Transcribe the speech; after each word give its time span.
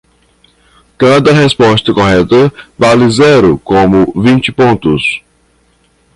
Cada 0.97 1.31
resposta 1.31 1.93
correta 1.93 2.51
vale 2.75 3.07
zero 3.11 3.59
como 3.63 4.11
vinte 4.19 4.51
pontos. 4.51 5.21